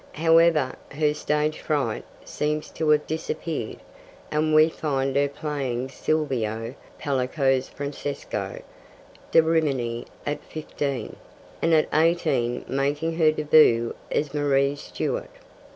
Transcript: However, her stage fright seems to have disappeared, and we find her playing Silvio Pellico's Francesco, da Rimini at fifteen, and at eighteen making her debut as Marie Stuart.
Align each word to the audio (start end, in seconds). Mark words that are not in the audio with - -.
However, 0.13 0.73
her 0.93 1.13
stage 1.13 1.59
fright 1.59 2.03
seems 2.25 2.71
to 2.71 2.89
have 2.89 3.05
disappeared, 3.05 3.77
and 4.31 4.55
we 4.55 4.67
find 4.67 5.15
her 5.15 5.27
playing 5.27 5.89
Silvio 5.89 6.73
Pellico's 6.97 7.69
Francesco, 7.69 8.63
da 9.29 9.41
Rimini 9.43 10.07
at 10.25 10.43
fifteen, 10.45 11.17
and 11.61 11.75
at 11.75 11.87
eighteen 11.93 12.65
making 12.67 13.17
her 13.17 13.31
debut 13.31 13.93
as 14.11 14.33
Marie 14.33 14.75
Stuart. 14.75 15.29